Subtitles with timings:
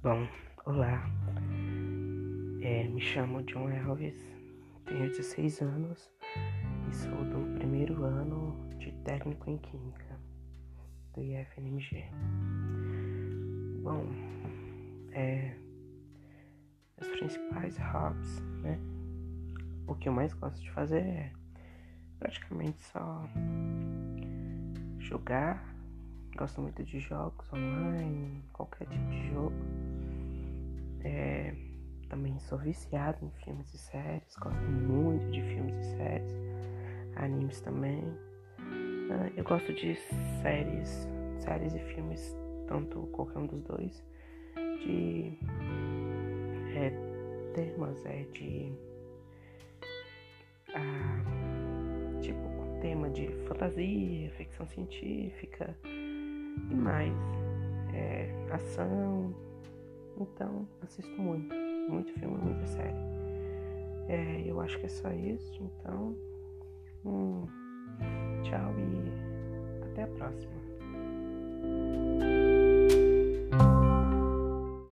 [0.00, 0.28] Bom,
[0.64, 1.02] olá.
[2.62, 4.14] É, me chamo John Elvis,
[4.84, 6.08] tenho 16 anos
[6.88, 10.20] e sou do primeiro ano de técnico em Química
[11.14, 12.04] do IFMG.
[13.82, 14.06] Bom,
[15.10, 15.56] é,
[17.18, 18.78] principais hobbies, né?
[19.88, 21.32] O que eu mais gosto de fazer é
[22.20, 23.28] praticamente só
[25.00, 25.77] jogar
[26.38, 29.56] Gosto muito de jogos online, qualquer tipo de jogo.
[31.02, 31.52] É,
[32.08, 36.32] também sou viciado em filmes e séries, gosto muito de filmes e séries,
[37.16, 38.04] animes também.
[38.60, 39.96] Uh, eu gosto de
[40.40, 41.08] séries,
[41.40, 42.36] séries e filmes,
[42.68, 44.04] tanto qualquer um dos dois,
[44.54, 45.36] de
[46.76, 46.92] é,
[47.52, 48.72] temas, é de
[50.72, 55.76] ah, tipo tema de fantasia, ficção científica
[56.70, 57.14] e mais,
[57.94, 59.34] é, ação.
[60.20, 61.54] Então assisto muito
[61.88, 62.96] muito filme, muita série.
[64.08, 66.16] É, eu acho que é só isso, então.
[67.04, 67.46] Hum,
[68.42, 70.67] tchau e até a próxima.